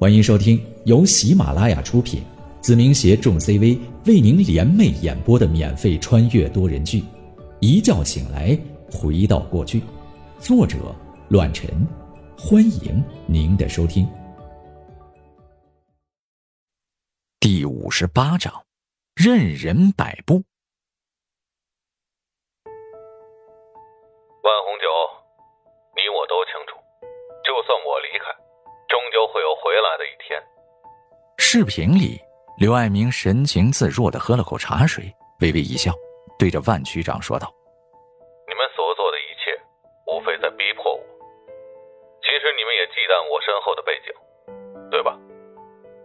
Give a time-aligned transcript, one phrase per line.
[0.00, 2.22] 欢迎收听由喜马拉雅出品，
[2.60, 3.76] 子明携众 CV
[4.06, 7.00] 为您联袂演播的免费穿越多人剧
[7.60, 8.56] 《一觉醒来
[8.92, 9.80] 回到过去》，
[10.38, 10.76] 作者：
[11.30, 11.68] 乱臣。
[12.38, 14.08] 欢迎您的收听。
[17.40, 18.54] 第五十八章：
[19.16, 20.34] 任人摆布。
[24.44, 24.86] 万红酒，
[25.96, 26.78] 你我都清楚，
[27.42, 28.47] 就算我离开。
[29.18, 30.40] 终究会有回来的一天。
[31.38, 32.20] 视频里，
[32.56, 35.90] 刘爱明神情自若的喝了口茶水，微微一笑，
[36.38, 37.52] 对着万区长说道
[38.46, 39.50] ：“你们所做的一切，
[40.06, 41.02] 无非在逼迫我。
[42.22, 44.14] 其实你们也忌惮我身后的背景，
[44.88, 45.18] 对吧？”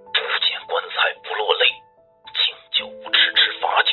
[0.10, 1.70] 不见棺材不落泪，
[2.34, 3.92] 敬酒不吃吃罚酒。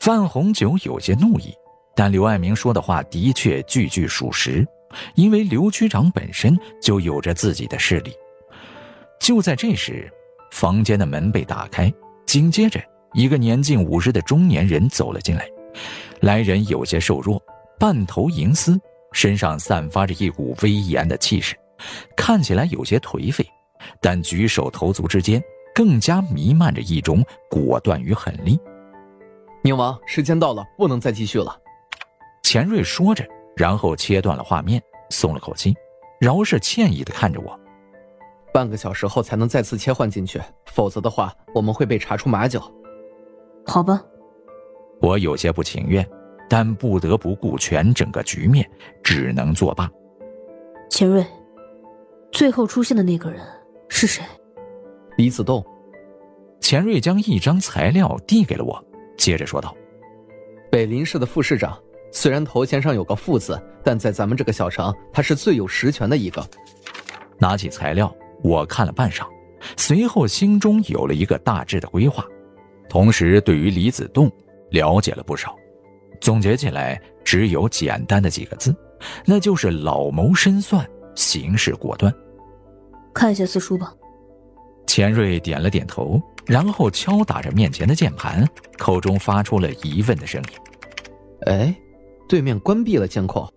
[0.00, 1.54] 范红酒有些怒意，
[1.94, 4.66] 但刘爱明说的话的确句句属实。
[5.14, 8.12] 因为刘区长本身就有着自己的势力。
[9.20, 10.10] 就在这时，
[10.52, 11.92] 房间的门被打开，
[12.26, 12.80] 紧接着
[13.12, 15.46] 一个年近五十的中年人走了进来。
[16.20, 17.42] 来人有些瘦弱，
[17.78, 18.80] 半头银丝，
[19.12, 21.54] 身上散发着一股威严的气势，
[22.16, 23.46] 看起来有些颓废，
[24.00, 25.42] 但举手投足之间
[25.74, 28.58] 更加弥漫着一种果断与狠厉。
[29.62, 31.56] 宁王，时间到了，不能再继续了。
[32.42, 33.26] 钱瑞说着。
[33.58, 35.74] 然后切断了画面，松了口气，
[36.20, 37.58] 饶是歉意的看着我。
[38.54, 42.72] 半个小时后才能再次切换进去，否则的话我们会被查出马脚。
[43.66, 44.00] 好吧，
[45.00, 46.08] 我有些不情愿，
[46.48, 48.64] 但不得不顾全整个局面，
[49.02, 49.90] 只能作罢。
[50.88, 51.26] 钱瑞，
[52.30, 53.44] 最后出现的那个人
[53.88, 54.24] 是谁？
[55.16, 55.64] 李子栋。
[56.60, 58.84] 钱瑞将一张材料递给了我，
[59.16, 59.74] 接着说道
[60.70, 61.76] ：“北林市的副市长。”
[62.10, 66.44] 虽然头衔上有个“副”字，但在咱们这个小城，他是最有实权的一个。
[67.38, 69.26] 拿起材料，我看了半晌，
[69.76, 72.24] 随后心中有了一个大致的规划，
[72.88, 74.30] 同时对于李子栋
[74.70, 75.54] 了解了不少。
[76.20, 78.74] 总结起来，只有简单的几个字，
[79.24, 82.12] 那就是老谋深算，行事果断。
[83.14, 83.92] 看一下四叔吧。
[84.86, 88.44] 钱瑞点了点头，然后敲打着面前的键盘，
[88.78, 90.48] 口中发出了疑问的声音
[91.46, 91.74] ：“哎。”
[92.28, 93.50] 对面关闭了监控，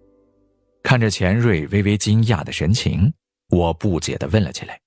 [0.81, 3.13] 看着钱瑞微微惊讶的神情，
[3.49, 4.79] 我不解的问了起来：“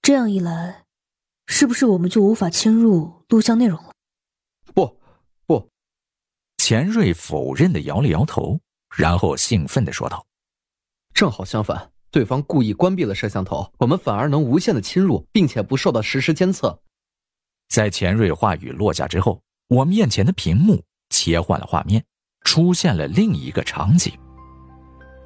[0.00, 0.84] 这样一来，
[1.48, 3.92] 是不是我们就无法侵入录像内容了
[4.72, 4.96] ？”“不，
[5.44, 5.68] 不。”
[6.56, 8.60] 钱瑞否认的摇了摇头，
[8.96, 10.24] 然后兴奋的说道
[11.12, 16.80] ：“正好相反，对方故意关闭了摄像头，我们反而能无限的侵入，并且不受到实时监测。”
[17.68, 22.04] 在钱瑞话语落下之后，我面前的屏幕切换了画面。
[22.44, 24.12] 出现了另一个场景，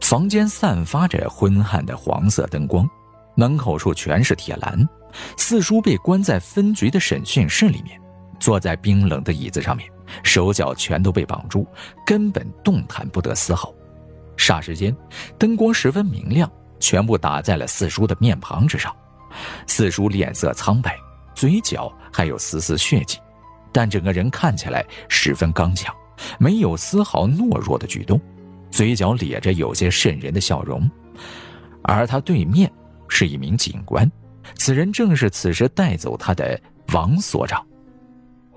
[0.00, 2.88] 房间散发着昏暗的黄色灯光，
[3.34, 4.88] 门口处全是铁栏。
[5.36, 8.00] 四叔被关在分局的审讯室里面，
[8.40, 9.88] 坐在冰冷的椅子上面，
[10.22, 11.66] 手脚全都被绑住，
[12.04, 13.72] 根本动弹不得丝毫。
[14.36, 14.94] 霎时间，
[15.38, 18.94] 灯光十分明亮，全部打在了四叔的面庞之上。
[19.66, 20.98] 四叔脸色苍白，
[21.34, 23.18] 嘴角还有丝丝血迹，
[23.72, 25.94] 但整个人看起来十分刚强。
[26.38, 28.20] 没有丝毫懦弱的举动，
[28.70, 30.90] 嘴角咧着有些渗人的笑容，
[31.82, 32.70] 而他对面
[33.08, 34.10] 是一名警官，
[34.56, 36.60] 此人正是此时带走他的
[36.92, 37.64] 王所长。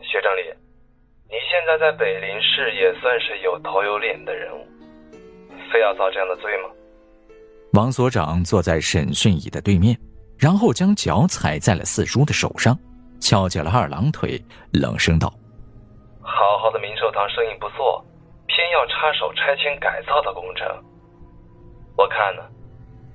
[0.01, 0.41] 薛长礼，
[1.27, 4.65] 你现在在北林市也算是有头有脸的人物，
[5.71, 6.69] 非要遭这样的罪吗？
[7.73, 9.95] 王所长坐在审讯椅的对面，
[10.37, 12.77] 然后将脚踩在了四叔的手上，
[13.19, 14.41] 翘起了二郎腿，
[14.71, 15.31] 冷声道。
[16.29, 18.03] 好好的明寿堂生意不错，
[18.47, 20.67] 偏要插手拆迁改造的工程。
[21.95, 22.43] 我看呢，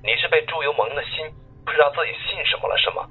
[0.03, 1.23] 你是被猪油蒙了心，
[1.63, 3.07] 不知道自己姓什么了是吗？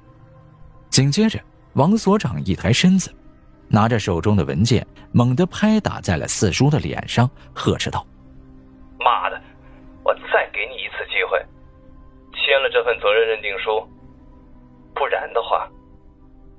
[0.89, 1.39] 紧接着，
[1.75, 3.09] 王所长一抬身子，
[3.69, 8.05] 拿着手中的文件，猛地拍打在了四叔的脸上，呵斥道
[8.99, 9.41] ：“妈的，
[10.03, 11.39] 我再给你一次机会，
[12.33, 13.87] 签了这份责任认定书，
[14.93, 15.67] 不然的话，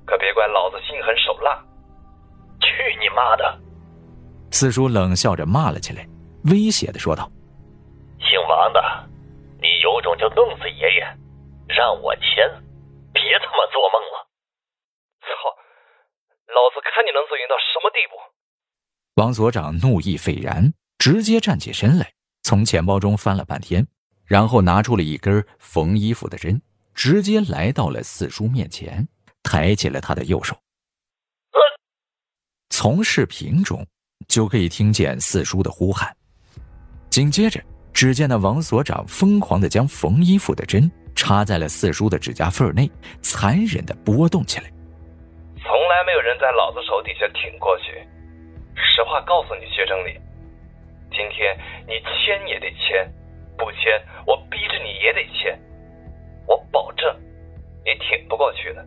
[0.06, 1.62] 可别怪老子心狠手辣。”
[2.64, 3.60] 去你妈的！
[4.50, 6.08] 四叔冷笑着骂了起来，
[6.44, 7.30] 威胁的说道
[8.18, 8.80] ：“姓王的，
[9.60, 11.04] 你有种就弄死爷爷，
[11.68, 12.48] 让我签，
[13.12, 14.26] 别他妈做梦了！”
[15.20, 15.28] 操，
[16.54, 18.16] 老子看你能嘴硬到什么地步！
[19.16, 22.12] 王所长怒意斐然，直接站起身来，
[22.42, 23.86] 从钱包中翻了半天，
[24.24, 26.62] 然后拿出了一根缝衣服的针，
[26.94, 29.08] 直接来到了四叔面前，
[29.42, 30.56] 抬起了他的右手。
[32.76, 33.86] 从视频中
[34.26, 36.12] 就可以听见四叔的呼喊，
[37.08, 37.62] 紧接着，
[37.92, 42.90] 只见那王所长疯狂的将缝衣服的针插在了四叔的指甲缝内，
[43.22, 44.64] 残忍的拨动起来。
[45.62, 47.92] 从来没有人在老子手底下挺过去。
[48.74, 50.20] 实话告诉你，薛经理，
[51.12, 51.56] 今天
[51.86, 53.08] 你签也得签，
[53.56, 55.56] 不签我逼着你也得签。
[56.48, 57.06] 我保证，
[57.84, 58.84] 你挺不过去的。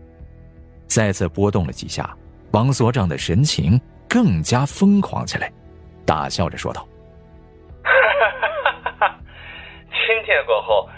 [0.87, 2.13] 再次拨动了几下，
[2.51, 5.51] 王所长的神情更加疯狂起来，
[6.05, 6.87] 大笑着说道
[7.83, 9.19] ：“哈哈哈哈哈！
[9.91, 10.89] 今天过后，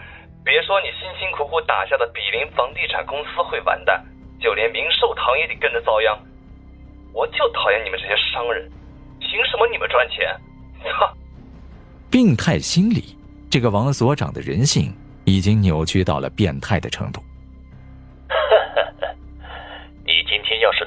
[0.43, 4.03] 别说你辛辛苦苦打下的比邻房地产公司会完蛋，
[4.39, 6.17] 就连明寿堂也得跟着遭殃。
[7.13, 8.69] 我就讨厌你们这些商人，
[9.19, 10.27] 凭什么你们赚钱？
[10.83, 11.11] 操！
[12.11, 13.17] 病态心理，
[13.49, 17.21] 这个王所长的人性已经扭曲到了变态的程度。”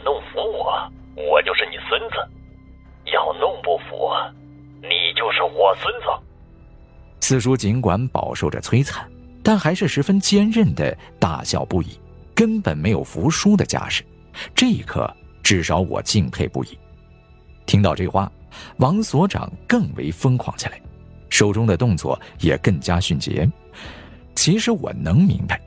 [0.05, 2.17] 弄服我，我就是你孙子；
[3.13, 4.11] 要弄不服，
[4.81, 6.07] 你就是我孙子。
[7.21, 9.09] 四叔尽管饱受着摧残，
[9.43, 11.99] 但还是十分坚韧的大笑不已，
[12.35, 14.05] 根本没有服输的架势。
[14.55, 15.09] 这一刻，
[15.43, 16.79] 至少我敬佩不已。
[17.65, 18.31] 听到这话，
[18.79, 20.81] 王所长更为疯狂起来，
[21.31, 23.49] 手中的动作也更加迅捷。
[24.35, 25.61] 其实我能明白。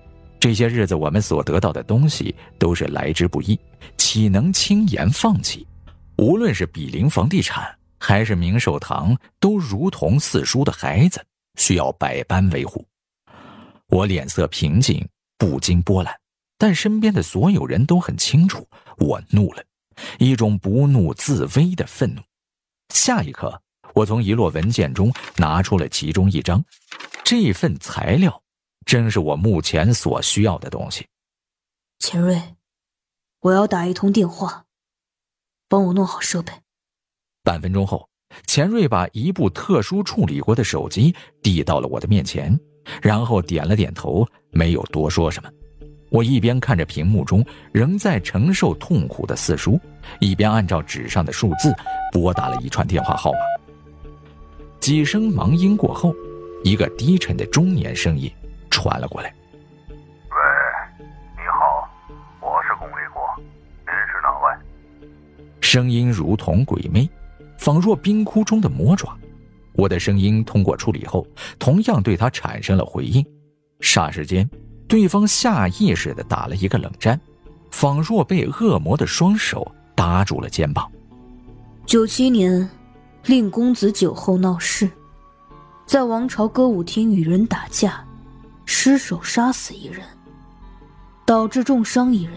[0.45, 3.59] 这些日子，我们所得到的东西都是来之不易，
[3.97, 5.65] 岂能轻言放弃？
[6.19, 11.19] 无论是比邻房地产，还是明寿堂，都如同四叔的孩子，
[11.57, 12.85] 需要百般维护。
[13.87, 15.03] 我脸色平静，
[15.39, 16.13] 不惊波澜，
[16.59, 18.67] 但身边的所有人都很清楚，
[18.99, 19.63] 我怒了，
[20.19, 22.21] 一种不怒自威的愤怒。
[22.93, 23.59] 下一刻，
[23.95, 26.63] 我从一摞文件中拿出了其中一张，
[27.23, 28.43] 这份材料。
[28.85, 31.07] 正是我目前所需要的东西，
[31.97, 32.39] 钱瑞，
[33.41, 34.65] 我要打一通电话，
[35.67, 36.53] 帮我弄好设备。
[37.43, 38.07] 半分钟后，
[38.45, 42.57] 钱瑞把一部特殊处理过的手机递到了我的面前，
[43.01, 45.49] 然后点了点头，没有多说什么。
[46.11, 47.43] 我一边看着屏幕中
[47.73, 49.79] 仍在承受痛苦的四叔，
[50.19, 51.73] 一边按照纸上的数字
[52.11, 53.39] 拨打了一串电话号码。
[54.79, 56.15] 几声忙音过后，
[56.63, 58.31] 一个低沉的中年声音。
[58.75, 59.33] 传了过来。
[59.89, 60.35] 喂，
[61.37, 61.89] 你好，
[62.41, 63.23] 我是龚立国，
[63.85, 65.07] 您是哪位？
[65.61, 67.09] 声音如同鬼魅，
[67.57, 69.17] 仿若冰窟中的魔爪。
[69.75, 71.25] 我的声音通过处理后，
[71.57, 73.25] 同样对他产生了回应。
[73.79, 74.49] 霎时间，
[74.89, 77.17] 对方下意识的打了一个冷战，
[77.71, 80.91] 仿若被恶魔的双手搭住了肩膀。
[81.85, 82.69] 九七年，
[83.23, 84.89] 令公子酒后闹事，
[85.85, 88.04] 在王朝歌舞厅与人打架。
[88.65, 90.03] 失手杀死一人，
[91.25, 92.33] 导致重伤一人。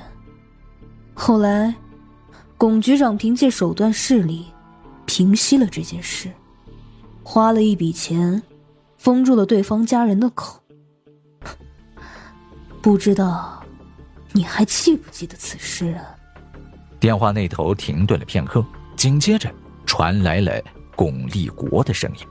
[1.15, 1.75] 后来，
[2.57, 4.47] 龚局长凭借手段势力，
[5.07, 6.31] 平息了这件事，
[7.23, 8.41] 花了一笔钱，
[8.97, 10.61] 封住了对方家人的口。
[12.81, 13.63] 不知道，
[14.33, 16.15] 你还记不记得此事啊？
[17.01, 18.65] 电话那头停顿了片刻，
[18.97, 19.53] 紧接着
[19.87, 20.53] 传来了
[20.97, 22.27] 巩立国的声音。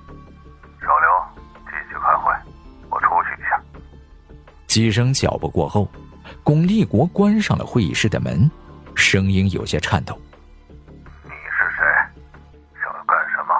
[4.68, 5.88] 几声脚步过后，
[6.44, 8.50] 巩立国关上了会议室的门，
[8.96, 10.20] 声音有些颤抖
[11.24, 11.84] ：“你是谁？
[12.76, 13.56] 想要干什么？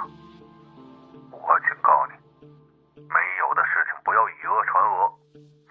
[1.32, 2.46] 我警告你，
[2.94, 5.10] 没有的事情不要以讹传讹，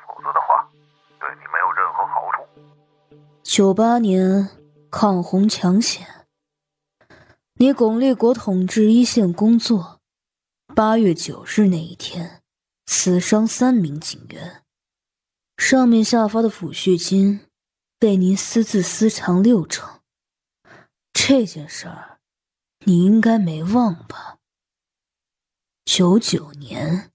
[0.06, 0.68] 否则的话，
[1.20, 2.44] 对你没有任何好处。”
[3.44, 4.50] 九八年
[4.92, 6.06] 抗洪抢险，
[7.54, 10.00] 你巩立国统治一线工作，
[10.76, 12.42] 八月九日那一天，
[12.88, 14.64] 死伤三名警员。
[15.58, 17.46] 上面下发的抚恤金
[18.00, 20.02] 被您私自私藏六成，
[21.12, 22.20] 这件事儿
[22.86, 24.38] 你应该没忘吧？
[25.84, 27.12] 九九年，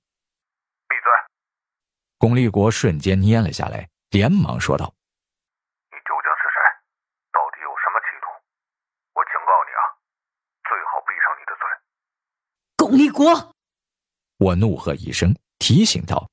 [0.89, 1.09] 闭嘴！
[2.19, 4.93] 龚立国瞬间蔫了下来，连忙说道
[5.89, 6.59] ：“你究竟是谁？
[7.33, 8.27] 到底有什么企图？
[9.15, 9.83] 我警告你啊，
[10.69, 11.65] 最好闭上你的嘴！”
[12.77, 13.55] 龚立国，
[14.39, 16.29] 我怒喝一声，提醒道。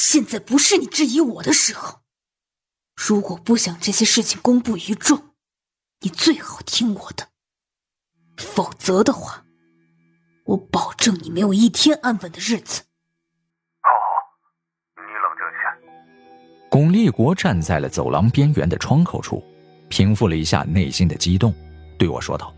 [0.00, 2.00] 现在不是你质疑我的时候。
[2.96, 5.34] 如果不想这些事情公布于众，
[6.00, 7.28] 你最好听我的。
[8.38, 9.44] 否则的话，
[10.46, 12.82] 我保证你没有一天安稳的日子。
[13.82, 16.70] 好好，你冷静些。
[16.70, 19.44] 巩立国站在了走廊边缘的窗口处，
[19.90, 21.54] 平复了一下内心的激动，
[21.98, 22.54] 对我说道。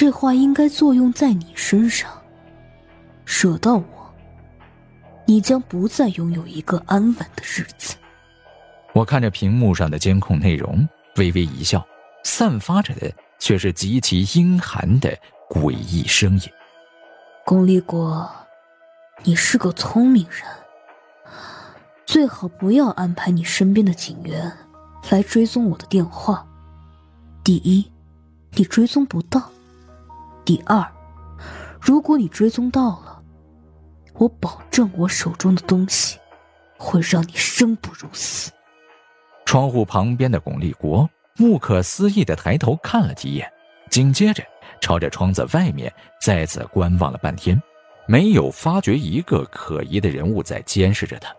[0.00, 2.08] 这话应该作用在你身上，
[3.26, 4.14] 惹到我，
[5.26, 7.96] 你将不再拥有一个安稳的日子。
[8.92, 11.84] 我看着屏幕上的监控内容，微微一笑，
[12.22, 15.12] 散发着的却是极其阴寒的
[15.50, 16.42] 诡异声音。
[17.44, 18.30] 龚立国，
[19.24, 20.44] 你是个聪明人，
[22.06, 24.56] 最好不要安排你身边的警员
[25.10, 26.46] 来追踪我的电话。
[27.42, 27.90] 第一，
[28.52, 29.40] 你追踪不到；
[30.48, 30.82] 第二，
[31.78, 33.22] 如果你追踪到了，
[34.14, 36.18] 我保证我手中的东西
[36.78, 38.50] 会让你生不如死。
[39.44, 43.46] 窗户旁边的巩立国不可思议的抬头看了几眼，
[43.90, 44.42] 紧接着
[44.80, 47.62] 朝着窗子外面再次观望了半天，
[48.06, 51.30] 没有发觉一个可疑的人物在监视着他。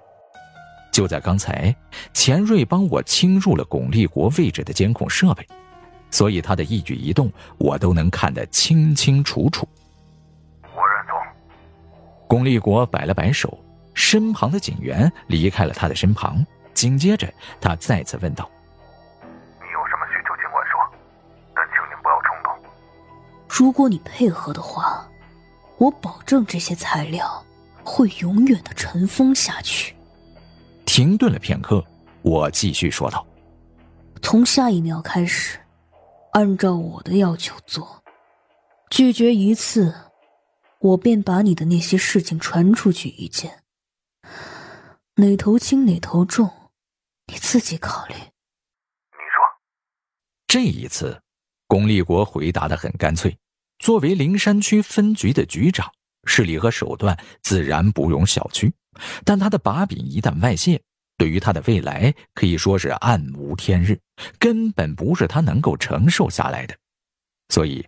[0.91, 1.75] 就在刚才，
[2.13, 5.43] 钱瑞帮我侵入了巩立国位置的监控设备，
[6.11, 9.67] 所以他的一举一动我都能看得清清楚楚。
[10.63, 11.17] 我认同。
[12.27, 13.57] 巩立国摆了摆手，
[13.93, 16.45] 身旁的警员离开了他的身旁。
[16.73, 17.27] 紧接着，
[17.59, 18.49] 他再次问道
[19.59, 20.79] ：“你有什么需求，尽管说，
[21.53, 22.53] 但请您不要冲动。
[23.49, 25.05] 如果你配合的话，
[25.77, 27.43] 我保证这些材料
[27.83, 29.93] 会永远的尘封下去。”
[30.85, 31.83] 停顿了片刻，
[32.21, 33.27] 我继续说道
[34.23, 35.58] ：“从下一秒开始，
[36.33, 38.03] 按照我的要求做，
[38.89, 39.93] 拒绝一次，
[40.79, 43.63] 我便把你的那些事情传出去一件。
[45.15, 46.49] 哪头轻哪头重？”
[47.31, 48.13] 你自己考虑。
[48.15, 49.43] 你说，
[50.47, 51.21] 这一次，
[51.67, 53.37] 龚立国回答的很干脆。
[53.77, 55.91] 作为灵山区分局的局长，
[56.25, 58.71] 势力和手段自然不容小觑。
[59.23, 60.81] 但他的把柄一旦外泄，
[61.19, 63.99] 对于他的未来可以说是暗无天日，
[64.39, 66.73] 根本不是他能够承受下来的。
[67.49, 67.85] 所以，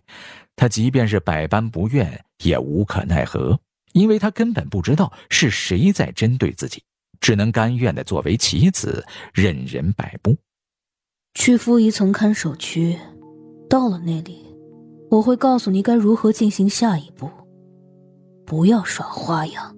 [0.54, 3.58] 他即便是百般不愿，也无可奈何，
[3.94, 6.82] 因为他根本不知道是谁在针对自己。
[7.20, 10.36] 只能甘愿的作为棋子，任人摆布。
[11.34, 12.98] 去负一层看守区，
[13.70, 14.44] 到了那里，
[15.08, 17.30] 我会告诉你该如何进行下一步。
[18.44, 19.71] 不要耍花样，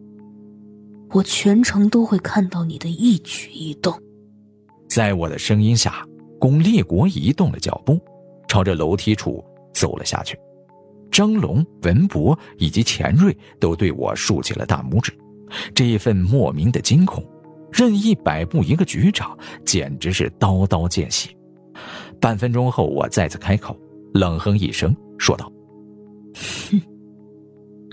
[1.14, 3.96] 我全程都会看到你的一举一动。
[4.88, 6.04] 在我的声音下，
[6.40, 8.00] 巩立国移动了脚步，
[8.48, 9.42] 朝着楼梯处
[9.72, 10.36] 走了下去。
[11.12, 15.16] 张龙、文博以及钱瑞都对我竖起了大拇指。
[15.72, 17.24] 这一份莫名的惊恐。
[17.70, 21.28] 任意摆布一个局长，简直是刀刀见血。
[22.20, 23.76] 半分钟后，我再次开口，
[24.12, 25.50] 冷哼一声，说道
[26.70, 26.80] ：“哼，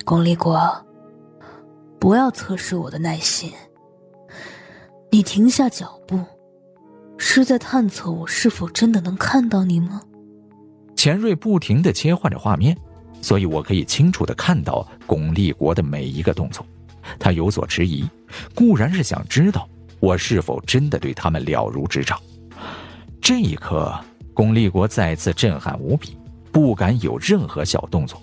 [0.05, 0.55] 龚立国，
[2.01, 3.53] 不要测试我的耐心。
[5.11, 6.19] 你停下脚步，
[7.15, 10.01] 是在探测我是否真的能看到你吗？”
[10.97, 12.75] 钱瑞不停的切换着画面，
[13.21, 16.65] 所以我可以清楚的看到巩立国的每一个动作。
[17.19, 18.03] 他有所迟疑，
[18.55, 22.19] 固然是想知道我是否真的对他们了如指掌。
[23.21, 23.93] 这一刻，
[24.33, 26.17] 巩立国再次震撼无比，
[26.51, 28.19] 不敢有任何小动作。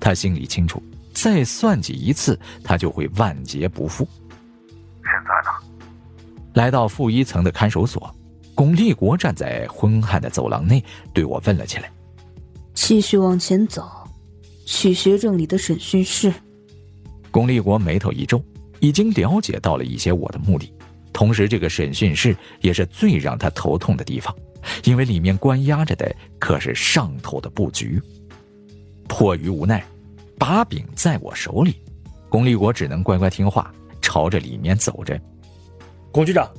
[0.00, 4.06] 他心里清楚，再算计一次，他就会万劫不复。
[5.02, 5.66] 现在呢？
[6.54, 8.14] 来到负一层的看守所，
[8.54, 11.90] 巩立国站在昏暗的走廊内，对我问了起来
[12.74, 13.88] ：“继续往前走，
[14.66, 16.32] 去学政里的审讯室。”
[17.30, 18.42] 巩立国眉头一皱，
[18.80, 20.72] 已经了解到了一些我的目的。
[21.12, 24.34] 同时，这个审讯室也是最让他头痛的地方，
[24.84, 28.02] 因为里面关押着的可是上头的布局。
[29.06, 29.84] 迫于无奈，
[30.40, 31.76] 把柄在我手里，
[32.30, 33.70] 巩立国只能乖乖听话，
[34.00, 35.20] 朝着里面走着。
[36.10, 36.50] 龚局长，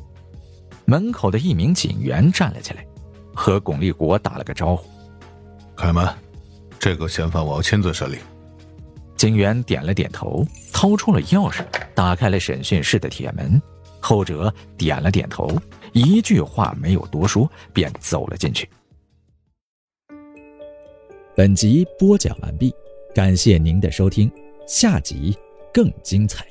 [0.86, 2.86] 门口的一名警员站了起来，
[3.34, 4.88] 和巩立国打了个招呼
[5.76, 6.08] ：“开门，
[6.78, 8.20] 这个嫌犯我要亲自审理。”
[9.18, 13.60] 警员点了点头，掏出了钥匙，打开了审讯室的铁门。
[14.00, 15.52] 后者点了点头，
[15.92, 18.70] 一句话没有多说，便走了进去。
[21.36, 22.74] 本集播讲完毕，
[23.14, 24.32] 感谢您的收听，
[24.68, 25.38] 下集
[25.74, 26.51] 更精彩。